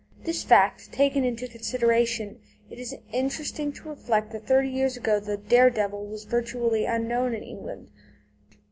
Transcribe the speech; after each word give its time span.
This 0.23 0.43
fact 0.43 0.91
taken 0.91 1.23
into 1.23 1.47
consideration, 1.47 2.39
it 2.71 2.79
is 2.79 2.95
interesting 3.13 3.71
to 3.73 3.89
reflect 3.89 4.31
that 4.31 4.47
thirty 4.47 4.67
years 4.69 4.97
ago 4.97 5.19
the 5.19 5.37
"Dare 5.37 5.69
Devil" 5.69 6.07
was 6.07 6.23
virtually 6.23 6.85
unknown 6.85 7.35
in 7.35 7.43
England. 7.43 7.91